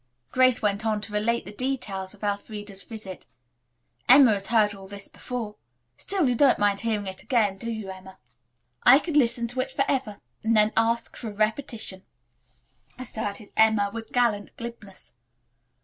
Grace 0.31 0.63
went 0.63 0.83
on 0.83 0.99
to 0.99 1.13
relate 1.13 1.45
the 1.45 1.51
details 1.51 2.15
of 2.15 2.23
Elfreda's 2.23 2.81
visit. 2.81 3.27
"Emma 4.09 4.33
has 4.33 4.47
heard 4.47 4.73
all 4.73 4.87
this 4.87 5.07
before. 5.07 5.57
Still, 5.95 6.27
you 6.27 6.33
don't 6.33 6.57
mind 6.57 6.79
hearing 6.79 7.05
it 7.05 7.21
again, 7.21 7.55
do 7.59 7.69
you, 7.69 7.91
Emma?" 7.91 8.17
"I 8.81 8.97
could 8.97 9.15
listen 9.15 9.45
to 9.49 9.59
it 9.61 9.69
forever, 9.69 10.19
and 10.43 10.57
then 10.57 10.73
ask 10.75 11.15
for 11.15 11.29
a 11.29 11.33
repetition," 11.33 12.03
asserted 12.97 13.51
Emma 13.55 13.91
with 13.93 14.11
gallant 14.11 14.57
glibness. 14.57 15.13